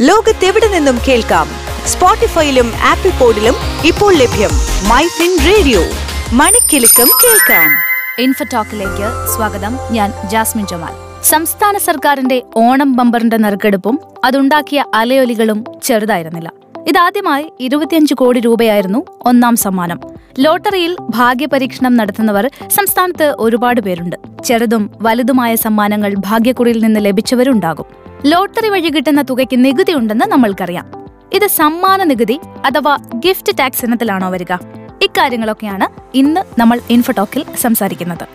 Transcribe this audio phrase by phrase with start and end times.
[0.00, 1.48] ലോകത്തെവിടെ നിന്നും കേൾക്കാം?
[1.86, 3.54] സ്പോട്ടിഫൈയിലും ആപ്പിൾ പോഡിലും
[3.86, 4.50] ഇപ്പോൾ ലഭ്യം
[4.88, 5.80] മൈ ഫിൻ റേഡിയോ.
[6.32, 7.70] മണിക്കെലക്കം കേൾക്കാം.
[8.22, 9.78] ഇൻഫോടോക്കിലേക്ക് സ്വാഗതം.
[9.90, 11.22] ഞാൻ ജാസ്മിൻ ജമാൽ.
[11.24, 16.52] സംസ്ഥാന സർക്കാരിന്റെ ഓണം ബമ്പറിന്റെ നറുക്കെടുപ്പും അതുണ്ടാക്കിയ അലയൊലികളും ചെറുതായിരുന്നില്ല.
[16.88, 20.00] ഇതാദ്യമായി ഇരുപത്തിയഞ്ച് കോടി രൂപയായിരുന്നു ഒന്നാം സമ്മാനം.
[20.38, 24.16] ലോട്ടറിയിൽ ഭാഗ്യപരീക്ഷണം നടത്തുന്നവർ സംസ്ഥാനത്ത് ഒരുപാട് പേരുണ്ട്.
[24.44, 27.84] ചെറുതും വലുതുമായ സമ്മാനങ്ങൾ ഭാഗ്യക്കുറിയിൽ നിന്ന് ലഭിച്ചവരുണ്ടാകും.
[28.26, 30.86] ലോട്ടറി വഴി കിട്ടുന്ന തുകയ്ക്ക് നികുതി ഉണ്ടെന്ന് നമ്മൾക്കറിയാം.
[31.32, 34.52] ഇത് സമ്മാന നികുതി അഥവാ ഗിഫ്റ്റ് ടാക്സ് ഇനത്തിലാണോ വരിക?
[35.02, 38.26] ഇക്കാര്യങ്ങളൊക്കെയാണ് ഇന്ന് നമ്മൾ ഇൻഫോടോക്കിൽ സംസാരിക്കുന്നത്.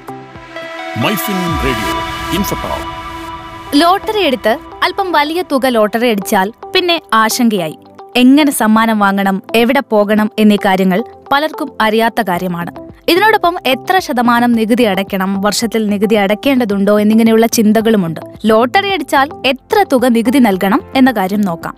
[3.76, 7.78] ലോട്ടറി എടുത്ത് അല്പം വലിയ തുക ലോട്ടറി അടിച്ചാൽ പിന്നെ ആശങ്കയായി.
[8.16, 12.72] എങ്ങനെ സമ്മാനം വാങ്ങണം എവിടെ പോകണം എന്നീ കാര്യങ്ങൾ പലർക്കും അറിയാത്ത കാര്യമാണ്.
[13.10, 18.20] ഇതിനോടൊപ്പം എത്ര ശതമാനം നികുതി അടയ്ക്കണം വർഷത്തിൽ നികുതി അടയ്ക്കേണ്ടതുണ്ടോ എന്നിങ്ങനെയുള്ള ചിന്തകളുമുണ്ട്.
[18.46, 21.76] ലോട്ടറി അടിച്ചാൽ എത്ര തുക നികുതി നൽകണം എന്ന കാര്യം നോക്കാം.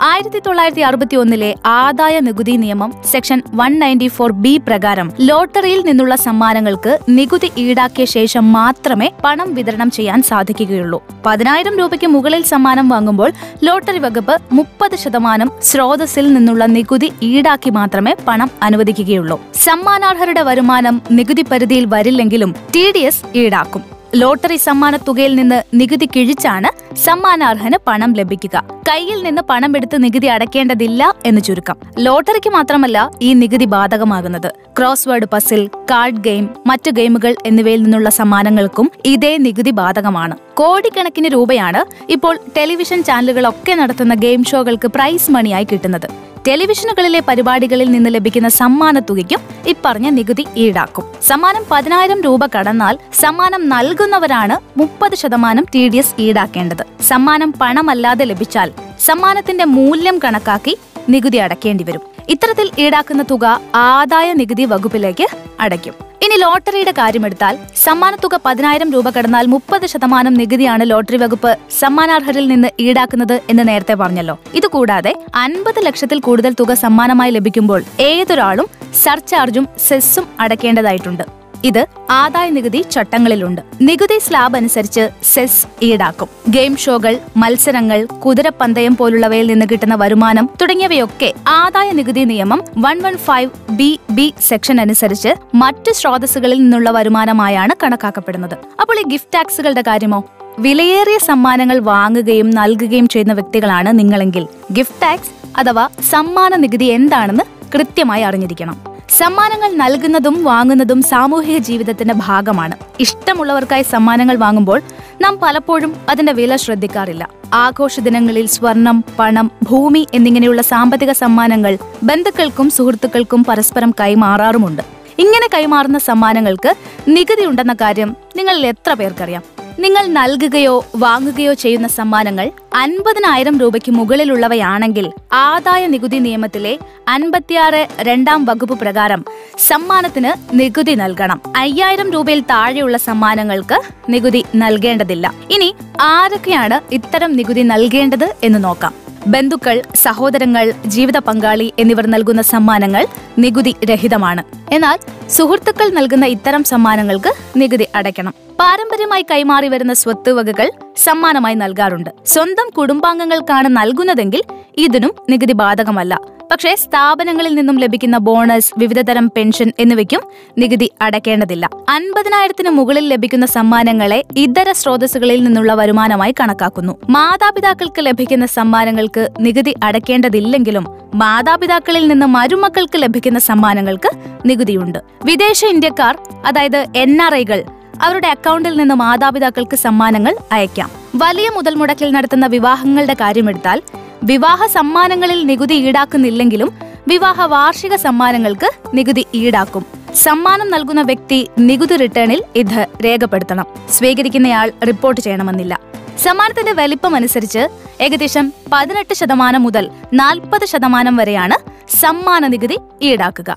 [0.00, 6.16] ആയിരത്തി തൊള്ളായിരത്തി അറുപത്തി ഒന്നിലെ ആദായ നികുതി നിയമം section one ninety four B പ്രകാരം ലോട്ടറിയിൽ നിന്നുള്ള
[6.16, 11.02] സമ്മാനങ്ങൾക്ക് നികുതി ഈടാക്കിയ ശേഷം മാത്രമേ പണം വിതരണം ചെയ്യാൻ സാധിക്കുകയുള്ളൂ.
[11.26, 13.32] പതിനായിരം രൂപയ്ക്ക് മുകളിൽ സമ്മാനം വാങ്ങുമ്പോൾ
[13.64, 19.40] ലോട്ടറി വകുപ്പ് മുപ്പത് ശതമാനം സ്രോതസ്സിൽ നിന്നുള്ള നികുതി ഈടാക്കി മാത്രമേ പണം അനുവദിക്കുകയുള്ളൂ.
[19.54, 23.97] സമ്മാനാർഹരുടെ വരുമാനം നികുതി പരിധിയിൽ വരില്ലെങ്കിലും ടി ഈടാക്കും.
[24.14, 28.64] ലോട്ടറി സമ്മാന തുകയിൽ നിന്ന് നികുതി കിഴിച്ചാണ് സമ്മാനാർഹന് പണം ലഭിക്കുക.
[28.88, 31.76] കയ്യിൽ നിന്ന് പണം എടുത്ത് നികുതി അടയ്ക്കേണ്ടതില്ല എന്ന് ചുരുക്കം.
[31.98, 34.52] ലോട്ടറിക്ക് മാത്രമല്ല ഈ നികുതി ബാധകമാകുന്നത്.
[34.78, 40.36] Crossword puzzle card game മറ്റു ഗെയിമുകൾ എന്നിവയിൽ നിന്നുള്ള സമ്മാനങ്ങൾക്കും ഇതേ നികുതി ബാധകമാണ്.
[40.54, 46.27] കോടിക്കണക്കിന് രൂപയാണ് ഇപ്പോൾ ടെലിവിഷൻ ചാനലുകളൊക്കെ നടത്തുന്ന ഗെയിം ഷോകൾക്ക് പ്രൈസ് മണിയായി കിട്ടുന്നത്.
[46.46, 51.04] ടെലിവിഷനുകളിലെ പരിപാടികളിൽ നിന്ന് ലഭിക്കുന്ന സമ്മാന തുകയ്ക്കും ഇപ്പറഞ്ഞ നികുതി ഈടാക്കും.
[51.22, 57.02] സമ്മാനം പതിനായിരം രൂപ കടന്നാൽ സമ്മാനം നൽകുന്നവരാണ് മുപ്പത് ശതമാനം ടി ഡി എസ് ഈടാക്കേണ്ടത്.
[57.02, 60.78] സമ്മാനം പണമല്ലാതെ ലഭിച്ചാൽ സമ്മാനത്തിന്റെ മൂല്യം കണക്കാക്കി
[61.08, 62.00] നികുതി അടയ്ക്കേണ്ടി വരും.
[62.28, 65.26] ഇത്തരത്തിൽ ഈടാക്കുന്ന തുക ആദായ നികുതി വകുപ്പിലേക്ക്
[65.60, 66.07] അടയ്ക്കും.
[66.24, 73.40] ഇനി ലോട്ടറിയുടെ കാര്യമെടുത്താൽ സമ്മാനത്തുക പതിനായിരം രൂപ കടന്നാൽ മുപ്പത് ശതമാനം നികുതിയാണ് ലോട്ടറി വകുപ്പ് സമ്മാനാർഹരിൽ നിന്ന് ഈടാക്കുന്നത്
[73.50, 74.38] എന്ന് നേരത്തെ പറഞ്ഞല്ലോ.
[74.54, 78.68] ഇതുകൂടാതെ അൻപത് ലക്ഷത്തിൽ കൂടുതൽ തുക സമ്മാനമായി ലഭിക്കുമ്പോൾ ഏതൊരാളും
[79.04, 81.37] സർചാർജും സെസ്സും അടയ്ക്കേണ്ടതായിട്ടുണ്ട്.
[81.64, 83.60] ഇത് ആദായ നികുതി ചട്ടങ്ങളിലുണ്ട്.
[83.80, 86.28] നികുതി സ്ലാബ് അനുസരിച്ച് സെസ് ഈടാക്കും.
[86.48, 93.50] ഗെയിം ഷോകൾ മത്സരങ്ങൾ കുതിരപ്പന്തയം പോലുള്ളവയിൽ നിന്ന് കിട്ടുന്ന വരുമാനം തുടങ്ങിയവയൊക്കെ ആദായ നികുതി നിയമം one one five
[93.70, 98.54] B B section അനുസരിച്ച് മറ്റ് സ്രോതസ്സുകളിൽ നിന്നുള്ള വരുമാനമായാണ് കണക്കാക്കപ്പെടുന്നത്.
[98.80, 100.24] അപ്പോൾ ഈ ഗിഫ്റ്റ് ടാക്സുകളുടെ കാര്യമോ?
[100.58, 104.46] വിലയേറിയ സമ്മാനങ്ങൾ വാങ്ങുകയും നൽകുകയും ചെയ്യുന്ന വ്യക്തികളാണ് നിങ്ങളെങ്കിൽ.
[104.72, 107.44] ഗിഫ്റ്റ് ടാക്സ് അഥവാ സമ്മാന നികുതി എന്താണെന്ന്
[107.74, 108.87] കൃത്യമായി അറിഞ്ഞിരിക്കണം.
[109.10, 112.76] സമ്മാനങ്ങൾ നൽകുന്നതും വാങ്ങുന്നതും സാമൂഹിക ജീവിതത്തിന്റെ ഭാഗമാണ്.
[113.00, 114.82] ഇഷ്ടമുള്ളവർക്കായി സമ്മാനങ്ങൾ വാങ്ങുമ്പോൾ
[115.20, 117.28] നാം പലപ്പോഴും അതിന്റെ വില ശ്രദ്ധിക്കാറില്ല.
[117.52, 124.82] ആഘോഷ ദിനങ്ങളിൽ സ്വർണം പണം ഭൂമി എന്നിങ്ങനെയുള്ള സാമ്പത്തിക സമ്മാനങ്ങൾ ബന്ധുക്കൾക്കും സുഹൃത്തുക്കൾക്കും പരസ്പരം കൈമാറാറുമുണ്ട്.
[125.18, 126.74] ഇങ്ങനെ കൈമാറുന്ന സമ്മാനങ്ങൾക്ക്
[127.08, 129.57] നികുതി ഉണ്ടെന്ന കാര്യം നിങ്ങളിൽ എത്ര പേർക്കറിയാം?
[129.78, 136.78] നിങ്ങൾ നൽകുകയോ വാങ്ങുകയോ ചെയ്യുന്ന സമ്മാനങ്ങൾ അൻപതിനായിരം രൂപയ്ക്ക് മുകളിലുള്ളവയാണെങ്കിൽ ആദായ നികുതി നിയമത്തിലെ
[137.08, 139.24] അൻപത്തിയാറ് രണ്ടാം വകുപ്പ് പ്രകാരം
[139.66, 141.40] സമ്മാനത്തിന് നികുതി നൽകണം.
[141.56, 145.34] അയ്യായിരം രൂപയിൽ താഴെയുള്ള സമ്മാനങ്ങൾക്ക് നികുതി നൽകേണ്ടതില്ല.
[145.50, 149.07] ഇനി ആരൊക്കെയാണ് ഇത്തരം നികുതി നൽകേണ്ടത് എന്ന് നോക്കാം.
[149.28, 153.06] ബന്ധുക്കൾ സഹോദരങ്ങൾ ജീവിത പങ്കാളി എന്നിവർ നൽകുന്ന സമ്മാനങ്ങൾ
[153.38, 154.42] നികുതി രഹിതമാണ്.
[154.74, 158.34] എന്നാൽ സുഹൃത്തുക്കൾ നൽകുന്ന ഇത്തരം സമ്മാനങ്ങൾക്ക് നികുതി അടയ്ക്കണം.
[158.60, 162.10] പാരമ്പര്യമായി കൈമാറി വരുന്ന സ്വത്ത് വകകൾ സമ്മാനമായി നൽകാറുണ്ട്.
[162.26, 164.42] സ്വന്തം കുടുംബാംഗങ്ങൾക്കാണ് നൽകുന്നതെങ്കിൽ
[164.76, 166.20] ഇതിനും നികുതി ബാധകമല്ല.
[166.58, 170.22] പക്ഷേ സ്ഥാപനങ്ങളിൽ നിന്നും ലഭിക്കുന്ന ബോണസ് വിവിധതരം പെൻഷൻ എന്നിവയ്ക്കും
[170.58, 171.70] നികുതി അടയ്ക്കേണ്ടതില്ല.
[171.88, 176.98] അൻപതിനായിരത്തിന് മുകളിൽ ലഭിക്കുന്ന സമ്മാനങ്ങളെ ഇതര സ്രോതസ്സുകളിൽ നിന്നുള്ള വരുമാനമായി കണക്കാക്കുന്നു.
[177.10, 184.10] മാതാപിതാക്കൾക്ക് ലഭിക്കുന്ന സമ്മാനങ്ങൾക്ക് നികുതി അടയ്ക്കേണ്ടതില്ലെങ്കിലും മാതാപിതാക്കളിൽ നിന്ന് മരുമക്കൾക്ക് ലഭിക്കുന്ന സമ്മാനങ്ങൾക്ക്
[184.46, 184.98] നികുതിയുണ്ട്.
[185.24, 187.62] വിദേശ ഇന്ത്യക്കാർ അതായത് എൻ ആർ ഐകൾ
[188.02, 190.90] അവരുടെ അക്കൗണ്ടിൽ നിന്ന് മാതാപിതാക്കൾക്ക് സമ്മാനങ്ങൾ അയക്കാം.
[191.14, 193.82] വലിയ മുതൽ മുടക്കിൽ നടത്തുന്ന വിവാഹങ്ങളുടെ കാര്യമെടുത്താൽ
[194.22, 196.72] വിവാഹ സമ്മാനങ്ങളിൽ നികുതി ഈടാക്കുന്നില്ലെങ്കിലും
[197.08, 199.86] വിവാഹ വാർഷിക സമ്മാനങ്ങൾക്ക് നികുതി ഈടാക്കും.
[200.14, 203.66] സമ്മാനം നൽകുന്ന വ്യക്തി നികുതി റിട്ടേണിൽ ഇത് രേഖപ്പെടുത്തണം.
[203.90, 205.80] സ്വീകരിക്കുന്നയാൾ റിപ്പോർട്ട് ചെയ്യണമെന്നില്ല.
[206.18, 207.68] സമ്മാനത്തിന്റെ വലിപ്പം അനുസരിച്ച്
[208.00, 211.54] ഏകദേശം പതിനെട്ട് ശതമാനം മുതൽ നാൽപ്പത് ശതമാനം വരെയാണ്
[212.00, 213.56] സമ്മാന നികുതി ഈടാക്കുക.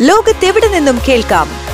[0.00, 1.73] ലോകത്തെവിടെ നിന്നും കേൾക്കാം?